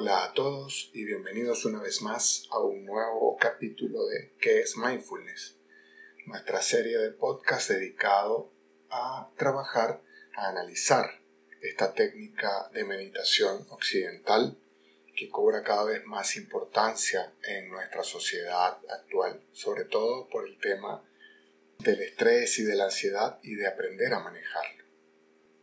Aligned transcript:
Hola 0.00 0.22
a 0.22 0.32
todos 0.32 0.92
y 0.94 1.04
bienvenidos 1.04 1.64
una 1.64 1.82
vez 1.82 2.02
más 2.02 2.46
a 2.52 2.60
un 2.60 2.84
nuevo 2.84 3.36
capítulo 3.36 4.06
de 4.06 4.32
¿Qué 4.40 4.60
es 4.60 4.76
Mindfulness? 4.76 5.56
Nuestra 6.24 6.62
serie 6.62 6.98
de 6.98 7.10
podcast 7.10 7.70
dedicado 7.70 8.52
a 8.90 9.28
trabajar, 9.36 10.00
a 10.36 10.50
analizar 10.50 11.20
esta 11.60 11.94
técnica 11.94 12.70
de 12.72 12.84
meditación 12.84 13.66
occidental 13.70 14.56
que 15.16 15.28
cobra 15.30 15.64
cada 15.64 15.82
vez 15.82 16.06
más 16.06 16.36
importancia 16.36 17.34
en 17.42 17.68
nuestra 17.68 18.04
sociedad 18.04 18.78
actual, 18.88 19.42
sobre 19.50 19.84
todo 19.84 20.28
por 20.28 20.46
el 20.46 20.60
tema 20.60 21.02
del 21.80 22.00
estrés 22.02 22.56
y 22.60 22.62
de 22.62 22.76
la 22.76 22.84
ansiedad 22.84 23.40
y 23.42 23.56
de 23.56 23.66
aprender 23.66 24.14
a 24.14 24.20
manejarlo. 24.20 24.84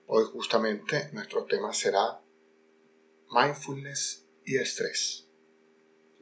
Hoy 0.08 0.26
justamente 0.26 1.08
nuestro 1.14 1.46
tema 1.46 1.72
será 1.72 2.20
mindfulness 3.32 4.25
y 4.46 4.58
estrés. 4.58 5.28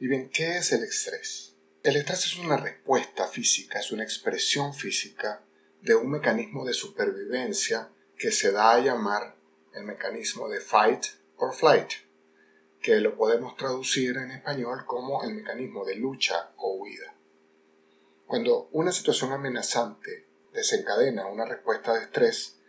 Y 0.00 0.08
bien, 0.08 0.30
¿qué 0.30 0.56
es 0.56 0.72
el 0.72 0.82
estrés? 0.82 1.54
El 1.82 1.96
estrés 1.96 2.24
es 2.24 2.38
una 2.38 2.56
respuesta 2.56 3.28
física, 3.28 3.78
es 3.78 3.92
una 3.92 4.02
expresión 4.02 4.74
física 4.74 5.44
de 5.82 5.94
un 5.94 6.10
mecanismo 6.10 6.64
de 6.64 6.72
supervivencia 6.72 7.90
que 8.16 8.32
se 8.32 8.52
da 8.52 8.72
a 8.72 8.80
llamar 8.80 9.36
el 9.74 9.84
mecanismo 9.84 10.48
de 10.48 10.60
fight 10.60 11.04
or 11.36 11.54
flight, 11.54 11.90
que 12.80 13.00
lo 13.00 13.16
podemos 13.16 13.56
traducir 13.56 14.16
en 14.16 14.30
español 14.30 14.84
como 14.86 15.22
el 15.24 15.34
mecanismo 15.34 15.84
de 15.84 15.96
lucha 15.96 16.52
o 16.56 16.76
huida. 16.76 17.14
Cuando 18.26 18.68
una 18.72 18.92
situación 18.92 19.32
amenazante 19.32 20.26
desencadena 20.52 21.26
una 21.26 21.44
respuesta 21.44 21.94
de 21.94 22.04
estrés, 22.04 22.60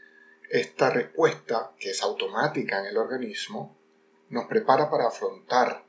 esta 0.49 0.89
respuesta, 0.89 1.71
que 1.79 1.91
es 1.91 2.01
automática 2.01 2.79
en 2.79 2.87
el 2.87 2.97
organismo, 2.97 3.74
nos 4.29 4.45
prepara 4.45 4.89
para 4.89 5.07
afrontar 5.07 5.85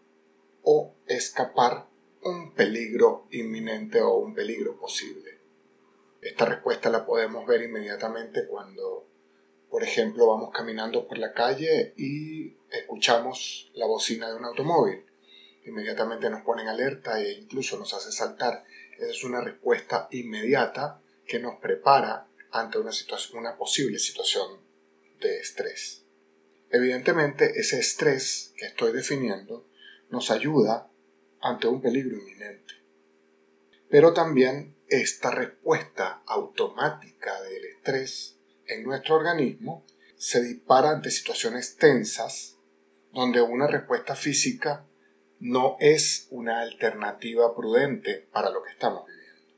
o 0.62 0.94
escapar 1.06 1.86
un 2.22 2.52
peligro 2.54 3.26
inminente 3.30 4.00
o 4.00 4.16
un 4.16 4.34
peligro 4.34 4.78
posible. 4.78 5.38
Esta 6.20 6.44
respuesta 6.44 6.90
la 6.90 7.06
podemos 7.06 7.46
ver 7.46 7.62
inmediatamente 7.62 8.46
cuando, 8.48 9.06
por 9.70 9.84
ejemplo, 9.84 10.26
vamos 10.26 10.50
caminando 10.52 11.06
por 11.06 11.18
la 11.18 11.32
calle 11.32 11.94
y 11.96 12.56
escuchamos 12.70 13.70
la 13.74 13.86
bocina 13.86 14.28
de 14.28 14.36
un 14.36 14.44
automóvil. 14.44 15.04
Inmediatamente 15.64 16.30
nos 16.30 16.42
ponen 16.42 16.68
alerta 16.68 17.20
e 17.20 17.32
incluso 17.32 17.78
nos 17.78 17.94
hace 17.94 18.10
saltar. 18.10 18.64
Esa 18.98 19.10
es 19.10 19.24
una 19.24 19.40
respuesta 19.40 20.08
inmediata 20.10 21.00
que 21.26 21.38
nos 21.38 21.60
prepara 21.60 22.26
ante 22.50 22.78
una, 22.78 22.90
una 23.34 23.56
posible 23.56 23.98
situación 23.98 24.60
de 25.20 25.38
estrés. 25.38 26.05
Evidentemente, 26.76 27.58
ese 27.58 27.78
estrés 27.78 28.52
que 28.58 28.66
estoy 28.66 28.92
definiendo 28.92 29.66
nos 30.10 30.30
ayuda 30.30 30.90
ante 31.40 31.68
un 31.68 31.80
peligro 31.80 32.18
inminente. 32.18 32.74
Pero 33.88 34.12
también 34.12 34.76
esta 34.86 35.30
respuesta 35.30 36.22
automática 36.26 37.40
del 37.40 37.64
estrés 37.64 38.36
en 38.66 38.84
nuestro 38.84 39.14
organismo 39.14 39.86
se 40.18 40.42
dispara 40.42 40.90
ante 40.90 41.10
situaciones 41.10 41.76
tensas 41.76 42.58
donde 43.10 43.40
una 43.40 43.66
respuesta 43.66 44.14
física 44.14 44.84
no 45.40 45.78
es 45.80 46.26
una 46.30 46.60
alternativa 46.60 47.56
prudente 47.56 48.28
para 48.30 48.50
lo 48.50 48.62
que 48.62 48.72
estamos 48.72 49.06
viviendo. 49.06 49.54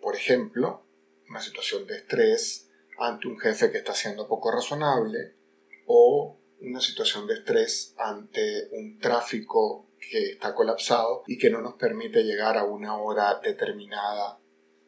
Por 0.00 0.16
ejemplo, 0.16 0.86
una 1.28 1.42
situación 1.42 1.86
de 1.86 1.96
estrés 1.96 2.70
ante 2.98 3.28
un 3.28 3.38
jefe 3.38 3.70
que 3.70 3.78
está 3.78 3.94
siendo 3.94 4.26
poco 4.26 4.50
razonable 4.50 5.41
o 5.86 6.38
una 6.60 6.80
situación 6.80 7.26
de 7.26 7.34
estrés 7.34 7.94
ante 7.98 8.68
un 8.72 8.98
tráfico 8.98 9.88
que 9.98 10.30
está 10.30 10.54
colapsado 10.54 11.22
y 11.26 11.38
que 11.38 11.50
no 11.50 11.60
nos 11.60 11.74
permite 11.74 12.22
llegar 12.24 12.56
a 12.56 12.64
una 12.64 12.96
hora 12.96 13.40
determinada 13.42 14.38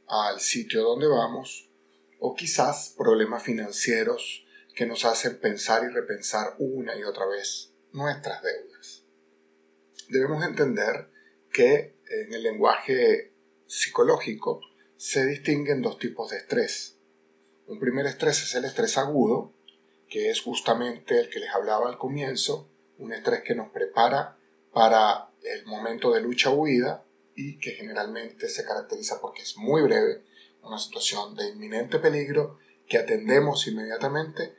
al 0.07 0.41
sitio 0.41 0.83
donde 0.83 1.09
vamos 1.09 1.71
o 2.19 2.35
quizás 2.35 2.95
problemas 2.97 3.43
financieros 3.43 4.47
que 4.75 4.87
nos 4.87 5.05
hacen 5.05 5.39
pensar 5.41 5.85
y 5.85 5.93
repensar 5.93 6.55
una 6.59 6.97
y 6.97 7.05
otra 7.05 7.27
vez 7.27 7.73
nuestras 7.93 8.43
deudas. 8.43 9.05
Debemos 10.09 10.45
entender 10.45 11.11
que 11.53 11.97
en 12.09 12.35
el 12.35 12.43
lenguaje 12.43 13.33
psicológico 13.67 14.61
se 14.97 15.27
distinguen 15.27 15.83
dos 15.83 15.99
tipos 15.99 16.31
de 16.31 16.39
estrés. 16.39 16.99
Un 17.67 17.79
primer 17.79 18.07
estrés 18.07 18.43
es 18.43 18.55
el 18.55 18.65
estrés 18.65 18.99
agudo, 18.99 19.55
que 20.15 20.31
es 20.31 20.43
justamente 20.43 21.19
el 21.19 21.29
que 21.29 21.41
les 21.41 21.51
hablaba 21.51 21.89
al 21.89 21.99
comienzo, 21.99 22.71
un 22.99 23.13
estrés 23.13 23.43
que 23.43 23.57
nos 23.57 23.71
prepara 23.71 24.39
para 24.73 25.33
el 25.43 25.67
momento 25.67 26.13
de 26.13 26.21
lucha 26.21 26.51
o 26.51 26.55
huida 26.55 27.05
y 27.35 27.59
que 27.59 27.73
generalmente 27.73 28.49
se 28.49 28.65
caracteriza 28.65 29.21
porque 29.21 29.43
es 29.43 29.57
muy 29.57 29.83
breve, 29.83 30.23
una 30.63 30.79
situación 30.79 31.35
de 31.35 31.49
inminente 31.49 31.99
peligro 31.99 32.61
que 32.87 32.99
atendemos 32.99 33.67
inmediatamente 33.67 34.55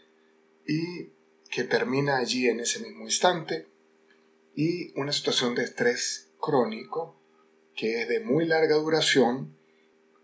y 0.67 1.13
que 1.49 1.63
termina 1.63 2.17
allí 2.17 2.49
en 2.49 2.59
ese 2.59 2.81
mismo 2.81 3.05
instante, 3.05 3.69
y 4.55 4.91
una 4.99 5.13
situación 5.13 5.55
de 5.55 5.63
estrés 5.63 6.33
crónico 6.37 7.17
que 7.77 8.01
es 8.01 8.09
de 8.09 8.19
muy 8.19 8.45
larga 8.45 8.75
duración 8.75 9.57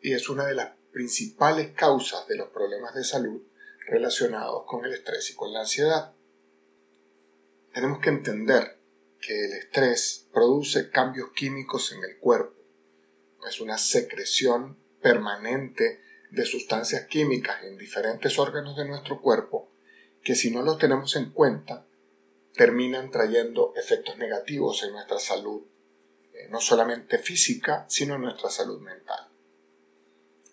y 0.02 0.12
es 0.12 0.28
una 0.28 0.46
de 0.46 0.56
las 0.56 0.74
principales 0.91 1.72
causas 1.72 2.28
de 2.28 2.36
los 2.36 2.50
problemas 2.50 2.94
de 2.96 3.06
salud 3.06 3.41
relacionados 3.91 4.63
con 4.66 4.85
el 4.85 4.94
estrés 4.94 5.29
y 5.31 5.35
con 5.35 5.52
la 5.52 5.59
ansiedad. 5.59 6.13
Tenemos 7.74 8.00
que 8.00 8.09
entender 8.09 8.79
que 9.19 9.46
el 9.46 9.52
estrés 9.52 10.29
produce 10.34 10.90
cambios 10.90 11.31
químicos 11.35 11.91
en 11.91 12.02
el 12.06 12.18
cuerpo. 12.18 12.57
Es 13.46 13.59
una 13.59 13.78
secreción 13.78 14.78
permanente 15.02 16.00
de 16.31 16.46
sustancias 16.46 17.06
químicas 17.07 17.63
en 17.66 17.78
diferentes 17.78 18.40
órganos 18.40 18.78
de 18.78 18.85
nuestro 18.85 19.22
cuerpo 19.22 19.69
que 20.23 20.35
si 20.35 20.52
no 20.52 20.62
los 20.62 20.78
tenemos 20.78 21.18
en 21.18 21.31
cuenta 21.31 21.85
terminan 22.53 23.12
trayendo 23.12 23.73
efectos 23.75 24.18
negativos 24.18 24.84
en 24.84 24.94
nuestra 24.94 25.19
salud, 25.19 25.63
eh, 26.34 26.47
no 26.50 26.62
solamente 26.62 27.18
física, 27.18 27.85
sino 27.90 28.16
en 28.16 28.22
nuestra 28.22 28.50
salud 28.50 28.79
mental. 28.79 29.31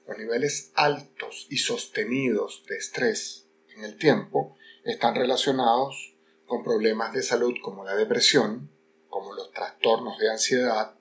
Los 0.09 0.17
niveles 0.17 0.73
altos 0.75 1.47
y 1.51 1.59
sostenidos 1.59 2.65
de 2.67 2.79
estrés 2.79 3.47
en 3.77 3.85
el 3.85 3.99
tiempo 3.99 4.57
están 4.83 5.15
relacionados 5.15 6.17
con 6.47 6.65
problemas 6.65 7.13
de 7.13 7.23
salud 7.23 7.53
como 7.63 7.85
la 7.85 7.95
depresión, 7.95 8.71
como 9.11 9.35
los 9.35 9.53
trastornos 9.53 10.19
de 10.19 10.31
ansiedad, 10.31 10.95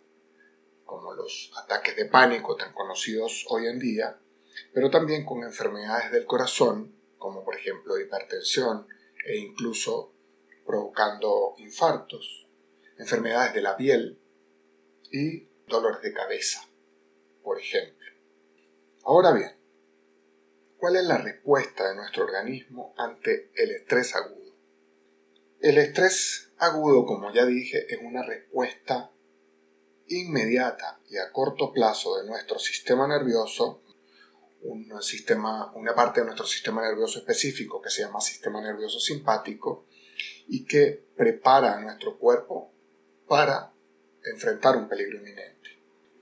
como 0.84 1.14
los 1.14 1.54
ataques 1.56 1.96
de 1.96 2.04
pánico 2.04 2.58
tan 2.58 2.74
conocidos 2.74 3.46
hoy 3.48 3.68
en 3.68 3.80
día, 3.80 4.20
pero 4.74 4.92
también 4.92 5.24
con 5.26 5.42
enfermedades 5.42 6.12
del 6.12 6.26
corazón, 6.26 6.94
como 7.18 7.46
por 7.46 7.56
ejemplo 7.56 7.98
hipertensión 7.98 8.88
e 9.26 9.38
incluso 9.38 10.14
provocando 10.66 11.56
infartos, 11.60 12.50
enfermedades 12.98 13.54
de 13.54 13.62
la 13.62 13.78
piel 13.78 14.20
y 15.14 15.48
dolores 15.66 16.02
de 16.02 16.12
cabeza, 16.12 16.68
por 17.42 17.58
ejemplo. 17.58 17.97
Ahora 19.10 19.32
bien, 19.32 19.56
¿cuál 20.78 20.98
es 20.98 21.06
la 21.06 21.18
respuesta 21.18 21.88
de 21.88 21.96
nuestro 21.96 22.26
organismo 22.26 22.94
ante 22.98 23.54
el 23.56 23.72
estrés 23.72 24.14
agudo? 24.14 24.54
El 25.62 25.78
estrés 25.78 26.52
agudo, 26.58 27.06
como 27.06 27.32
ya 27.32 27.46
dije, 27.46 27.86
es 27.88 28.00
una 28.04 28.22
respuesta 28.22 29.10
inmediata 30.08 31.00
y 31.10 31.16
a 31.20 31.32
corto 31.32 31.72
plazo 31.72 32.18
de 32.18 32.28
nuestro 32.28 32.60
sistema 32.60 33.08
nervioso, 33.08 33.82
un 34.64 35.02
sistema, 35.02 35.72
una 35.76 35.96
parte 35.96 36.20
de 36.20 36.26
nuestro 36.26 36.46
sistema 36.46 36.82
nervioso 36.82 37.20
específico 37.20 37.82
que 37.82 37.90
se 37.90 38.02
llama 38.02 38.20
sistema 38.20 38.60
nervioso 38.60 39.00
simpático 39.00 39.86
y 40.50 40.66
que 40.66 41.08
prepara 41.16 41.78
a 41.78 41.80
nuestro 41.80 42.20
cuerpo 42.20 42.74
para 43.26 43.72
enfrentar 44.26 44.76
un 44.76 44.90
peligro 44.90 45.20
inminente. 45.20 45.58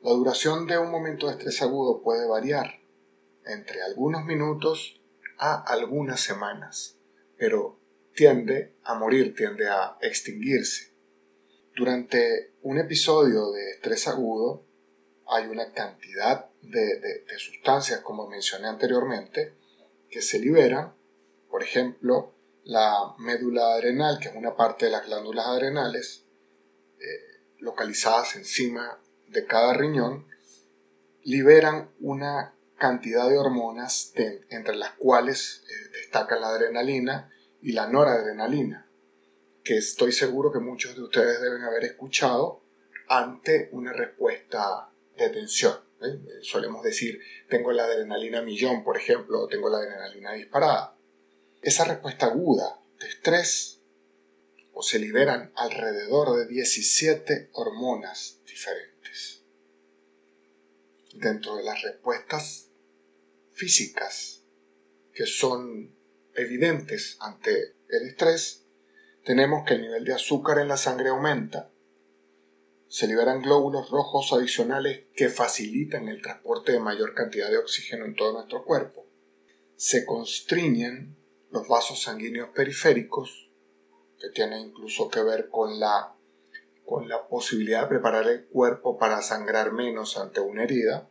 La 0.05 0.11
duración 0.11 0.67
de 0.67 0.77
un 0.77 0.91
momento 0.91 1.25
de 1.25 1.31
estrés 1.31 1.63
agudo 1.63 2.03
puede 2.03 2.27
variar 2.27 2.79
entre 3.45 3.81
algunos 3.83 4.25
minutos 4.25 5.01
a 5.37 5.61
algunas 5.61 6.21
semanas, 6.21 6.97
pero 7.37 7.79
tiende 8.13 8.75
a 8.83 8.95
morir, 8.95 9.35
tiende 9.35 9.67
a 9.67 9.97
extinguirse. 10.01 10.93
Durante 11.75 12.53
un 12.61 12.77
episodio 12.77 13.51
de 13.51 13.71
estrés 13.71 14.07
agudo 14.07 14.65
hay 15.27 15.47
una 15.47 15.73
cantidad 15.73 16.49
de, 16.61 17.25
sustancias, 17.37 17.99
como 17.99 18.27
mencioné 18.27 18.67
anteriormente, 18.67 19.53
que 20.09 20.21
se 20.21 20.39
liberan, 20.39 20.95
por 21.49 21.63
ejemplo, 21.63 22.33
la 22.63 23.13
médula 23.19 23.73
adrenal, 23.73 24.19
que 24.19 24.29
es 24.29 24.35
una 24.35 24.55
parte 24.55 24.85
de 24.85 24.91
las 24.91 25.05
glándulas 25.05 25.45
adrenales, 25.47 26.25
eh, 26.99 27.53
localizadas 27.59 28.35
encima 28.35 28.99
de 29.27 29.45
cada 29.45 29.73
riñón 29.73 30.27
liberan 31.23 31.91
una 31.99 32.54
cantidad 32.77 33.29
de 33.29 33.37
hormonas 33.37 34.13
entre 34.49 34.75
las 34.75 34.91
cuales 34.91 35.63
eh, 35.69 35.89
destacan 36.01 36.41
la 36.41 36.49
adrenalina 36.49 37.31
y 37.61 37.71
la 37.71 37.87
noradrenalina. 37.87 38.89
que 39.63 39.77
estoy 39.77 40.11
seguro 40.11 40.51
que 40.51 40.59
muchos 40.59 40.95
de 40.95 41.01
ustedes 41.01 41.41
deben 41.41 41.63
haber 41.63 41.85
escuchado 41.85 42.63
ante 43.07 43.69
una 43.71 43.93
respuesta 43.93 44.91
de 45.17 45.29
tensión. 45.29 45.79
¿eh? 46.01 46.19
Solemos 46.41 46.83
decir, 46.83 47.19
tengo 47.49 47.71
la 47.71 47.85
adrenalina 47.85 48.43
millón, 48.43 48.83
por 48.83 48.95
ejemplo, 48.95 49.41
o 49.41 49.47
tengo 49.47 49.69
la 49.69 49.77
adrenalina 49.77 50.33
disparada. 50.33 50.95
Esa 51.63 51.85
respuesta 51.85 52.27
aguda 52.27 52.79
de 52.99 53.07
estrés 53.07 53.81
o 54.73 54.83
se 54.83 54.99
liberan 54.99 55.51
alrededor 55.55 56.37
de 56.37 56.45
17 56.45 57.49
hormonas 57.53 58.41
diferentes. 58.45 58.94
Dentro 61.15 61.55
de 61.55 61.63
las 61.63 61.81
respuestas 61.81 62.69
físicas 63.51 64.43
que 65.13 65.25
son 65.25 65.95
evidentes 66.35 67.17
ante 67.21 67.75
el 67.87 68.07
estrés, 68.07 68.65
tenemos 69.23 69.65
que 69.65 69.75
el 69.75 69.81
nivel 69.81 70.03
de 70.03 70.13
azúcar 70.13 70.59
en 70.59 70.67
la 70.67 70.77
sangre 70.77 71.09
aumenta, 71.09 71.71
se 72.87 73.07
liberan 73.07 73.41
glóbulos 73.41 73.89
rojos 73.89 74.31
adicionales 74.33 75.05
que 75.15 75.29
facilitan 75.29 76.07
el 76.07 76.21
transporte 76.21 76.73
de 76.73 76.79
mayor 76.79 77.13
cantidad 77.13 77.49
de 77.49 77.57
oxígeno 77.57 78.05
en 78.05 78.15
todo 78.15 78.33
nuestro 78.33 78.63
cuerpo, 78.63 79.05
se 79.75 80.05
constriñen 80.05 81.17
los 81.49 81.67
vasos 81.67 82.03
sanguíneos 82.03 82.49
periféricos, 82.49 83.49
que 84.19 84.29
tiene 84.29 84.59
incluso 84.59 85.09
que 85.09 85.21
ver 85.23 85.49
con 85.49 85.79
la, 85.79 86.14
con 86.85 87.09
la 87.09 87.27
posibilidad 87.27 87.81
de 87.81 87.87
preparar 87.87 88.27
el 88.27 88.45
cuerpo 88.45 88.97
para 88.97 89.21
sangrar 89.21 89.71
menos 89.71 90.17
ante 90.17 90.39
una 90.39 90.63
herida, 90.63 91.09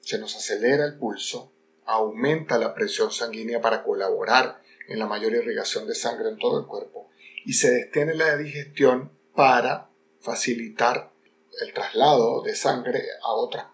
se 0.00 0.18
nos 0.18 0.36
acelera 0.36 0.84
el 0.84 0.98
pulso, 0.98 1.52
aumenta 1.84 2.58
la 2.58 2.74
presión 2.74 3.10
sanguínea 3.10 3.60
para 3.60 3.82
colaborar 3.82 4.62
en 4.88 4.98
la 4.98 5.06
mayor 5.06 5.32
irrigación 5.32 5.86
de 5.86 5.94
sangre 5.94 6.28
en 6.28 6.38
todo 6.38 6.60
el 6.60 6.66
cuerpo 6.66 7.10
y 7.44 7.54
se 7.54 7.70
detiene 7.70 8.14
la 8.14 8.36
digestión 8.36 9.12
para 9.34 9.90
facilitar 10.20 11.12
el 11.60 11.72
traslado 11.72 12.42
de 12.42 12.54
sangre 12.54 13.02
a 13.22 13.32
otros 13.32 13.64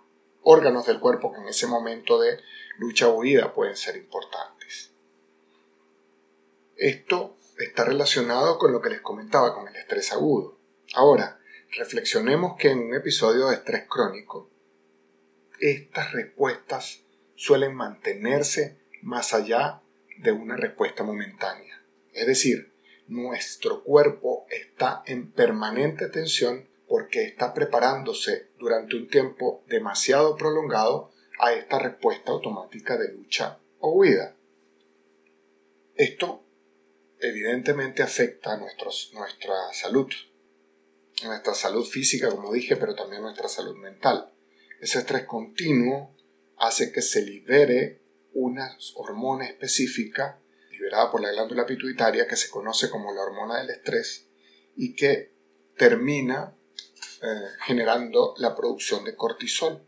órganos 0.43 0.87
del 0.87 1.01
cuerpo 1.01 1.33
que 1.33 1.41
en 1.41 1.49
ese 1.49 1.67
momento 1.67 2.21
de 2.21 2.39
lucha 2.79 3.09
o 3.09 3.19
huida 3.19 3.53
pueden 3.53 3.77
ser 3.77 3.97
importantes. 3.97 4.93
Esto 6.77 7.37
está 7.59 7.85
relacionado 7.85 8.59
con 8.59 8.73
lo 8.73 8.81
que 8.81 8.91
les 8.91 9.01
comentaba, 9.01 9.55
con 9.55 9.69
el 9.69 9.77
estrés 9.77 10.13
agudo. 10.13 10.54
Ahora, 10.95 11.41
reflexionemos 11.77 12.57
que 12.57 12.71
en 12.71 12.79
un 12.79 12.95
episodio 12.95 13.49
de 13.49 13.57
estrés 13.57 13.85
crónico, 13.89 14.49
estas 15.59 16.13
respuestas 16.13 17.03
suelen 17.35 17.75
mantenerse 17.75 18.79
más 19.03 19.35
allá 19.35 19.83
de 20.19 20.31
una 20.31 20.57
respuesta 20.57 21.03
momentánea. 21.03 21.83
Es 22.13 22.29
decir, 22.29 22.73
nuestro 23.09 23.83
cuerpo 23.83 24.47
está 24.49 25.03
en 25.07 25.33
permanente 25.33 26.09
tensión 26.09 26.69
porque 26.87 27.25
está 27.25 27.53
preparándose 27.55 28.51
durante 28.57 28.95
un 28.95 29.09
tiempo 29.09 29.65
demasiado 29.67 30.37
prolongado 30.37 31.11
a 31.41 31.55
esta 31.55 31.81
respuesta 31.81 32.31
automática 32.31 32.97
de 32.97 33.13
lucha 33.13 33.59
o 33.81 33.99
huida. 33.99 34.37
Esto 35.97 36.45
evidentemente 37.19 38.05
afecta 38.05 38.53
a 38.53 38.59
nuestra 38.59 38.93
salud, 39.73 40.09
nuestra 41.23 41.55
salud 41.55 41.85
física, 41.87 42.29
como 42.31 42.53
dije, 42.53 42.77
pero 42.77 42.95
también 42.95 43.23
nuestra 43.23 43.49
salud 43.49 43.77
mental. 43.77 44.33
Ese 44.81 44.99
estrés 44.99 45.25
continuo 45.25 46.15
hace 46.59 46.93
que 46.93 47.03
se 47.03 47.23
libere 47.23 48.03
una 48.33 48.77
hormona 48.97 49.47
específica 49.47 50.41
liberada 50.71 51.11
por 51.11 51.21
la 51.21 51.31
glándula 51.31 51.65
pituitaria 51.67 52.27
que 52.27 52.37
se 52.37 52.51
conoce 52.51 52.91
como 52.91 53.13
la 53.13 53.23
hormona 53.23 53.61
del 53.61 53.71
estrés 53.71 54.27
y 54.77 54.95
que 54.95 55.33
termina 55.77 56.57
eh, 57.23 57.27
generando 57.65 58.35
la 58.39 58.55
producción 58.55 59.05
de 59.05 59.15
cortisol 59.15 59.83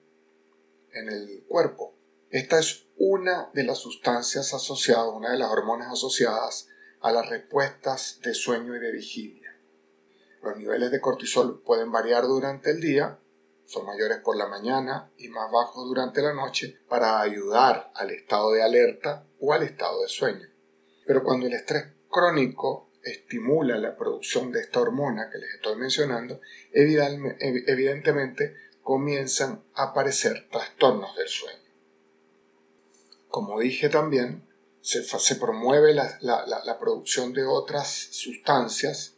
en 0.93 1.09
el 1.09 1.45
cuerpo. 1.47 1.97
Esta 2.31 2.59
es 2.59 2.87
una 2.97 3.51
de 3.53 3.65
las 3.65 3.79
sustancias 3.79 4.55
asociadas, 4.55 5.09
una 5.13 5.33
de 5.33 5.39
las 5.39 5.51
hormonas 5.51 5.93
asociadas 5.93 6.69
a 7.01 7.13
las 7.13 7.29
respuestas 7.29 8.21
de 8.23 8.35
sueño 8.35 8.75
y 8.77 8.81
de 8.81 8.93
vigilia. 8.93 9.46
Los 10.47 10.57
niveles 10.59 10.93
de 10.93 11.01
cortisol 11.01 11.61
pueden 11.65 11.91
variar 11.91 12.23
durante 12.23 12.71
el 12.71 12.81
día, 12.81 13.19
son 13.65 13.85
mayores 13.85 14.19
por 14.19 14.37
la 14.37 14.47
mañana 14.47 15.11
y 15.19 15.29
más 15.29 15.51
bajos 15.51 15.89
durante 15.89 16.23
la 16.23 16.33
noche 16.33 16.79
para 16.89 17.21
ayudar 17.21 17.91
al 17.97 18.13
estado 18.13 18.53
de 18.53 18.63
alerta 18.63 19.27
o 19.41 19.53
al 19.53 19.65
estado 19.65 20.03
de 20.03 20.09
sueño. 20.09 20.49
Pero 21.05 21.25
cuando 21.25 21.49
el 21.49 21.55
estrés 21.55 21.87
crónico 22.09 22.93
estimula 23.03 23.77
la 23.79 23.97
producción 23.97 24.53
de 24.53 24.61
esta 24.61 24.81
hormona 24.81 25.29
que 25.31 25.39
les 25.39 25.55
estoy 25.55 25.75
mencionando, 25.75 26.41
evidentemente 26.73 28.55
comienzan 28.83 29.65
a 29.75 29.91
aparecer 29.91 30.49
trastornos 30.49 31.17
del 31.17 31.27
sueño. 31.27 31.59
Como 33.29 33.59
dije 33.59 33.89
también, 33.89 34.47
se, 34.81 35.35
promueve 35.35 35.93
la, 35.93 36.79
producción 36.79 37.33
de 37.33 37.45
otras 37.45 37.89
sustancias, 38.13 39.16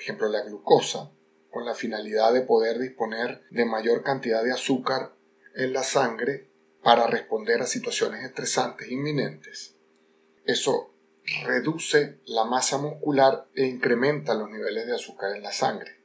ejemplo 0.00 0.28
la 0.28 0.42
glucosa, 0.42 1.12
con 1.50 1.64
la 1.64 1.74
finalidad 1.74 2.32
de 2.32 2.42
poder 2.42 2.78
disponer 2.78 3.42
de 3.50 3.64
mayor 3.64 4.02
cantidad 4.02 4.42
de 4.42 4.52
azúcar 4.52 5.14
en 5.54 5.72
la 5.72 5.82
sangre 5.82 6.50
para 6.82 7.06
responder 7.06 7.60
a 7.60 7.66
situaciones 7.66 8.24
estresantes 8.24 8.90
inminentes. 8.90 9.76
Eso 10.44 10.94
reduce 11.44 12.20
la 12.26 12.44
masa 12.44 12.78
muscular 12.78 13.48
e 13.54 13.66
incrementa 13.66 14.34
los 14.34 14.48
niveles 14.48 14.86
de 14.86 14.94
azúcar 14.94 15.36
en 15.36 15.42
la 15.42 15.52
sangre. 15.52 16.00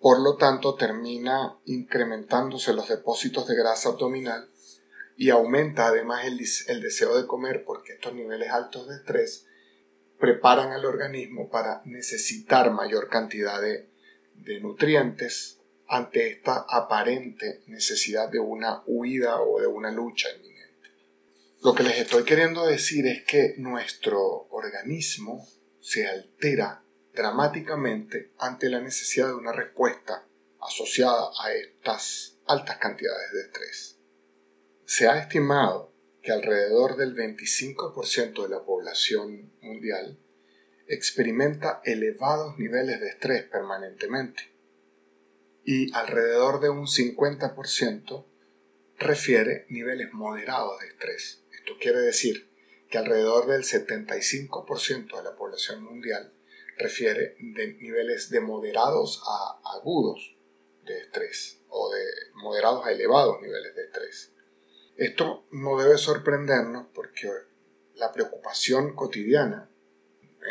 Por 0.00 0.20
lo 0.20 0.36
tanto, 0.36 0.74
termina 0.74 1.58
incrementándose 1.64 2.74
los 2.74 2.88
depósitos 2.88 3.46
de 3.48 3.56
grasa 3.56 3.90
abdominal 3.90 4.50
y 5.16 5.30
aumenta 5.30 5.86
además 5.86 6.24
el, 6.26 6.80
deseo 6.82 7.16
de 7.16 7.26
comer 7.26 7.64
porque 7.64 7.94
estos 7.94 8.14
niveles 8.14 8.50
altos 8.50 8.88
de 8.88 8.96
estrés 8.96 9.46
preparan 10.24 10.72
al 10.72 10.86
organismo 10.86 11.50
para 11.50 11.82
necesitar 11.84 12.70
mayor 12.70 13.10
cantidad 13.10 13.60
de, 13.60 13.90
nutrientes 14.62 15.58
ante 15.86 16.30
esta 16.30 16.64
aparente 16.66 17.60
necesidad 17.66 18.30
de 18.30 18.38
una 18.38 18.82
huida 18.86 19.42
o 19.42 19.60
de 19.60 19.66
una 19.66 19.90
lucha 19.90 20.30
inminente. 20.34 20.88
Lo 21.62 21.74
que 21.74 21.82
les 21.82 21.98
estoy 21.98 22.24
queriendo 22.24 22.66
decir 22.66 23.06
es 23.06 23.22
que 23.24 23.54
nuestro 23.58 24.46
organismo 24.48 25.46
se 25.82 26.08
altera 26.08 26.82
dramáticamente 27.12 28.32
ante 28.38 28.70
la 28.70 28.80
necesidad 28.80 29.26
de 29.26 29.34
una 29.34 29.52
respuesta 29.52 30.26
asociada 30.58 31.28
a 31.42 31.52
estas 31.52 32.38
altas 32.46 32.78
cantidades 32.78 33.30
de 33.30 33.40
estrés. 33.42 33.98
Se 34.86 35.06
ha 35.06 35.18
estimado 35.18 35.92
que 36.24 36.32
alrededor 36.32 36.96
del 36.96 37.14
25% 37.14 38.44
de 38.44 38.48
la 38.48 38.64
población 38.64 39.52
mundial 39.60 40.18
experimenta 40.88 41.82
elevados 41.84 42.58
niveles 42.58 42.98
de 42.98 43.08
estrés 43.08 43.42
permanentemente 43.44 44.50
y 45.64 45.92
alrededor 45.94 46.60
de 46.60 46.70
un 46.70 46.86
50% 46.86 48.24
refiere 48.98 49.66
niveles 49.68 50.14
moderados 50.14 50.80
de 50.80 50.86
estrés. 50.88 51.44
Esto 51.52 51.74
quiere 51.78 51.98
decir 51.98 52.50
que 52.88 52.96
alrededor 52.96 53.46
del 53.46 53.62
75% 53.62 55.18
de 55.18 55.22
la 55.22 55.36
población 55.36 55.84
mundial 55.84 56.32
refiere 56.78 57.36
de 57.38 57.74
niveles 57.74 58.30
de 58.30 58.40
moderados 58.40 59.22
a 59.28 59.76
agudos 59.76 60.38
de 60.86 61.00
estrés 61.00 61.60
o 61.68 61.92
de 61.92 62.02
moderados 62.34 62.86
a 62.86 62.92
elevados 62.92 63.42
niveles 63.42 63.74
de 63.74 63.82
estrés. 63.84 64.33
Esto 64.96 65.46
no 65.50 65.76
debe 65.76 65.98
sorprendernos 65.98 66.86
porque 66.94 67.28
la 67.94 68.12
preocupación 68.12 68.94
cotidiana 68.94 69.68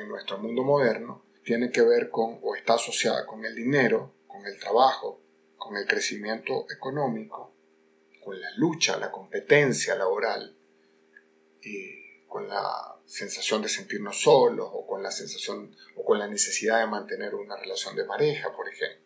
en 0.02 0.10
nuestro 0.10 0.38
mundo 0.38 0.64
moderno 0.64 1.26
tiene 1.44 1.72
que 1.72 1.82
ver 1.82 2.10
con 2.10 2.40
o 2.42 2.56
está 2.56 2.74
asociada 2.74 3.26
con 3.26 3.46
el 3.46 3.56
dinero, 3.56 4.16
con 4.28 4.46
el 4.46 4.60
trabajo, 4.60 5.22
con 5.56 5.78
el 5.78 5.86
crecimiento 5.86 6.66
económico, 6.76 7.54
con 8.22 8.40
la 8.40 8.50
lucha, 8.58 8.98
la 8.98 9.12
competencia 9.12 9.96
laboral 9.96 10.58
y 11.62 12.26
con 12.28 12.48
la 12.48 13.00
sensación 13.06 13.62
de 13.62 13.70
sentirnos 13.70 14.22
solos 14.22 14.68
o 14.74 14.86
con 14.86 15.04
la 15.04 15.12
sensación 15.12 15.74
o 15.96 16.04
con 16.04 16.20
la 16.20 16.28
necesidad 16.28 16.80
de 16.80 16.88
mantener 16.88 17.36
una 17.36 17.56
relación 17.56 17.96
de 17.96 18.06
pareja, 18.06 18.54
por 18.56 18.68
ejemplo. 18.68 19.04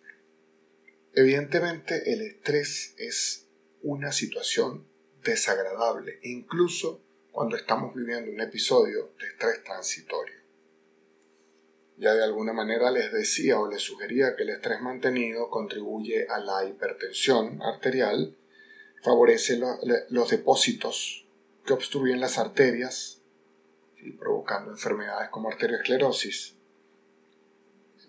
Evidentemente 1.14 2.12
el 2.12 2.22
estrés 2.22 2.96
es 2.98 3.48
una 3.82 4.12
situación 4.12 4.87
desagradable, 5.32 6.20
incluso 6.24 7.02
cuando 7.32 7.56
estamos 7.56 7.94
viviendo 7.94 8.32
un 8.32 8.42
episodio 8.42 9.12
de 9.20 9.28
estrés 9.28 9.64
transitorio. 9.64 10.38
Ya 11.98 12.14
de 12.14 12.24
alguna 12.24 12.54
manera 12.54 12.92
les 12.92 13.12
decía 13.12 13.60
o 13.60 13.70
les 13.70 13.82
sugería 13.82 14.36
que 14.36 14.44
el 14.44 14.50
estrés 14.50 14.82
mantenido 14.82 15.50
contribuye 15.50 16.28
a 16.28 16.40
la 16.40 16.66
hipertensión 16.66 17.62
arterial, 17.62 18.36
favorece 19.04 19.60
los 20.10 20.30
depósitos 20.30 21.28
que 21.66 21.74
obstruyen 21.74 22.20
las 22.20 22.38
arterias 22.38 23.18
provocando 24.12 24.72
enfermedades 24.72 25.30
como 25.30 25.50
arteriosclerosis. 25.50 26.56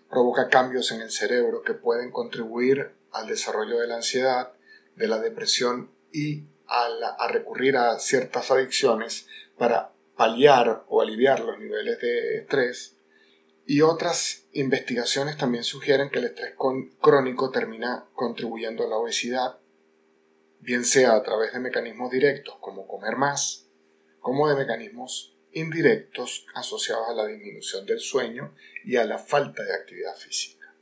Provoca 0.09 0.49
cambios 0.49 0.91
en 0.91 1.01
el 1.01 1.11
cerebro 1.11 1.61
que 1.61 1.73
pueden 1.73 2.11
contribuir 2.11 2.91
al 3.11 3.27
desarrollo 3.27 3.79
de 3.79 3.87
la 3.87 3.97
ansiedad, 3.97 4.53
de 4.95 5.07
la 5.07 5.19
depresión 5.19 5.91
y 6.11 6.45
a, 6.69 7.27
recurrir 7.27 7.77
a 7.77 7.99
ciertas 7.99 8.51
adicciones 8.51 9.27
para 9.57 9.93
paliar 10.15 10.85
o 10.87 11.01
aliviar 11.01 11.39
los 11.41 11.57
niveles 11.59 11.99
de 11.99 12.37
estrés. 12.37 12.95
Y 13.65 13.81
otras 13.81 14.45
investigaciones 14.53 15.37
también 15.37 15.63
sugieren 15.63 16.09
que 16.09 16.19
el 16.19 16.25
estrés 16.25 16.55
crónico 16.99 17.51
termina 17.51 18.05
contribuyendo 18.13 18.85
a 18.85 18.89
la 18.89 18.97
obesidad, 18.97 19.59
bien 20.59 20.85
sea 20.85 21.15
a 21.15 21.23
través 21.23 21.53
de 21.53 21.59
mecanismos 21.59 22.11
directos 22.11 22.55
como 22.59 22.87
comer 22.87 23.15
más, 23.15 23.67
como 24.19 24.49
de 24.49 24.55
mecanismos 24.55 25.35
indirectos 25.51 26.45
asociados 26.53 27.09
a 27.09 27.13
la 27.13 27.25
disminución 27.25 27.85
del 27.85 27.99
sueño 27.99 28.53
y 28.83 28.97
a 28.97 29.05
la 29.05 29.17
falta 29.17 29.63
de 29.63 29.73
actividad 29.73 30.15
física. 30.15 30.75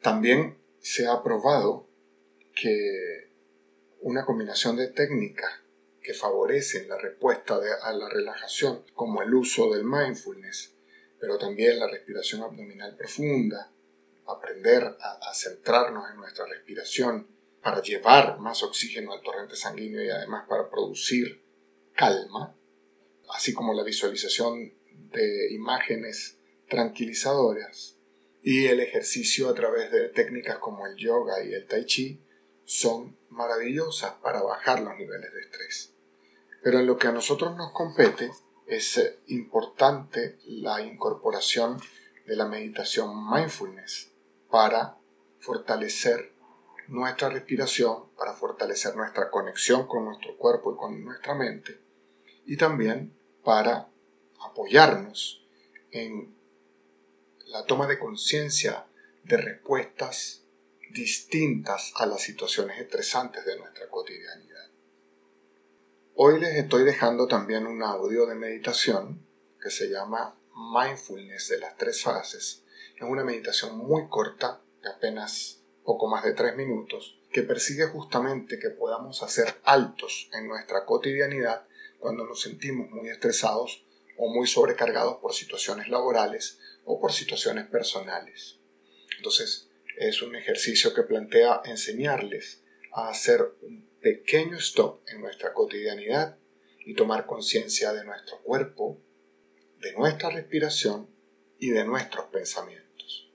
También 0.00 0.58
se 0.80 1.06
ha 1.06 1.22
probado 1.22 1.88
que 2.54 3.31
una 4.02 4.24
combinación 4.24 4.76
de 4.76 4.88
técnicas 4.88 5.50
que 6.02 6.14
favorecen 6.14 6.88
la 6.88 6.98
respuesta 6.98 7.58
a 7.82 7.92
la 7.92 8.08
relajación, 8.08 8.84
como 8.94 9.22
el 9.22 9.32
uso 9.32 9.72
del 9.72 9.84
mindfulness, 9.84 10.74
pero 11.20 11.38
también 11.38 11.78
la 11.78 11.88
respiración 11.88 12.42
abdominal 12.42 12.96
profunda, 12.96 13.70
aprender 14.26 14.84
a, 14.84 15.34
centrarnos 15.34 16.10
en 16.10 16.16
nuestra 16.16 16.46
respiración 16.46 17.28
para 17.62 17.80
llevar 17.80 18.38
más 18.40 18.62
oxígeno 18.62 19.12
al 19.12 19.22
torrente 19.22 19.54
sanguíneo 19.54 20.02
y 20.02 20.10
además 20.10 20.46
para 20.48 20.68
producir 20.68 21.42
calma, 21.94 22.56
así 23.34 23.52
como 23.52 23.72
la 23.72 23.84
visualización 23.84 24.74
de 25.12 25.52
imágenes 25.52 26.38
tranquilizadoras 26.68 27.96
y 28.42 28.66
el 28.66 28.80
ejercicio 28.80 29.48
a 29.48 29.54
través 29.54 29.92
de 29.92 30.08
técnicas 30.08 30.58
como 30.58 30.86
el 30.86 30.96
yoga 30.96 31.44
y 31.44 31.54
el 31.54 31.66
tai 31.66 31.84
chi 31.84 32.20
son 32.72 33.18
maravillosas 33.28 34.14
para 34.22 34.40
bajar 34.40 34.80
los 34.80 34.96
niveles 34.96 35.30
de 35.30 35.40
estrés. 35.42 35.94
Pero 36.62 36.78
en 36.78 36.86
lo 36.86 36.96
que 36.96 37.06
a 37.06 37.12
nosotros 37.12 37.54
nos 37.54 37.70
compete 37.72 38.32
es 38.66 38.96
eh, 38.96 39.20
importante 39.26 40.38
la 40.46 40.80
incorporación 40.80 41.78
de 42.26 42.34
la 42.34 42.46
meditación 42.46 43.30
mindfulness 43.30 44.12
para 44.50 44.96
fortalecer 45.38 46.32
nuestra 46.88 47.28
respiración, 47.28 48.10
para 48.16 48.32
fortalecer 48.32 48.96
nuestra 48.96 49.30
conexión 49.30 49.86
con 49.86 50.06
nuestro 50.06 50.38
cuerpo 50.38 50.72
y 50.72 50.76
con 50.78 51.04
nuestra 51.04 51.34
mente 51.34 51.78
y 52.46 52.56
también 52.56 53.14
para 53.44 53.90
apoyarnos 54.40 55.46
en 55.90 56.34
la 57.48 57.66
toma 57.66 57.86
de 57.86 57.98
conciencia 57.98 58.86
de 59.24 59.36
respuestas 59.36 60.41
distintas 60.92 61.92
a 61.96 62.06
las 62.06 62.22
situaciones 62.22 62.78
estresantes 62.78 63.44
de 63.46 63.58
nuestra 63.58 63.88
cotidianidad. 63.88 64.70
Hoy 66.14 66.38
les 66.38 66.54
estoy 66.56 66.84
dejando 66.84 67.26
también 67.26 67.66
un 67.66 67.82
audio 67.82 68.26
de 68.26 68.34
meditación 68.34 69.26
que 69.60 69.70
se 69.70 69.88
llama 69.88 70.38
Mindfulness 70.74 71.48
de 71.48 71.58
las 71.58 71.76
tres 71.76 72.02
fases. 72.02 72.64
Es 72.94 73.02
una 73.02 73.24
meditación 73.24 73.78
muy 73.78 74.08
corta, 74.08 74.60
de 74.82 74.90
apenas 74.90 75.62
poco 75.82 76.08
más 76.08 76.24
de 76.24 76.34
tres 76.34 76.54
minutos, 76.56 77.18
que 77.32 77.42
persigue 77.42 77.86
justamente 77.86 78.58
que 78.58 78.70
podamos 78.70 79.22
hacer 79.22 79.60
altos 79.64 80.28
en 80.34 80.46
nuestra 80.46 80.84
cotidianidad 80.84 81.66
cuando 81.98 82.26
nos 82.26 82.42
sentimos 82.42 82.90
muy 82.90 83.08
estresados 83.08 83.86
o 84.18 84.28
muy 84.28 84.46
sobrecargados 84.46 85.16
por 85.16 85.32
situaciones 85.32 85.88
laborales 85.88 86.58
o 86.84 87.00
por 87.00 87.12
situaciones 87.12 87.66
personales. 87.66 88.58
Entonces, 89.16 89.71
es 89.96 90.22
un 90.22 90.34
ejercicio 90.34 90.94
que 90.94 91.02
plantea 91.02 91.62
enseñarles 91.64 92.62
a 92.92 93.08
hacer 93.08 93.42
un 93.62 93.88
pequeño 94.00 94.58
stop 94.58 95.02
en 95.08 95.20
nuestra 95.20 95.52
cotidianidad 95.52 96.38
y 96.84 96.94
tomar 96.94 97.26
conciencia 97.26 97.92
de 97.92 98.04
nuestro 98.04 98.40
cuerpo, 98.42 99.00
de 99.80 99.92
nuestra 99.92 100.30
respiración 100.30 101.08
y 101.58 101.70
de 101.70 101.84
nuestros 101.84 102.26
pensamientos. 102.26 103.30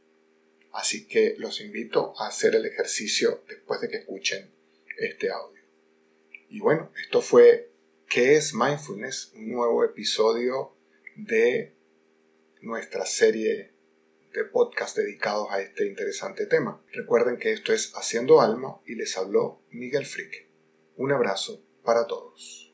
Así 0.71 1.07
que 1.07 1.35
los 1.37 1.61
invito 1.61 2.13
a 2.19 2.27
hacer 2.27 2.55
el 2.55 2.65
ejercicio 2.65 3.43
después 3.47 3.81
de 3.81 3.89
que 3.89 3.97
escuchen 3.97 4.51
este 4.97 5.29
audio. 5.31 5.61
Y 6.49 6.59
bueno, 6.59 6.91
esto 7.01 7.21
fue 7.21 7.71
¿Qué 8.09 8.35
es 8.35 8.53
mindfulness? 8.53 9.33
Un 9.35 9.51
nuevo 9.51 9.83
episodio 9.83 10.73
de 11.17 11.73
nuestra 12.61 13.05
serie 13.05 13.73
de 14.38 14.46
podcast 14.46 14.96
dedicados 14.96 15.48
a 15.50 15.60
este 15.62 15.88
interesante 15.88 16.46
tema. 16.46 16.79
Recuerden 16.94 17.38
que 17.38 17.53
esto 17.53 17.74
es 17.74 17.91
Haciendo 17.96 18.39
Alma 18.39 18.79
y 18.86 18.94
les 18.94 19.17
habló 19.17 19.63
Miguel 19.72 20.06
Frick. 20.06 20.48
Un 20.96 21.12
abrazo 21.12 21.63
para 21.84 22.06
todos. 22.06 22.66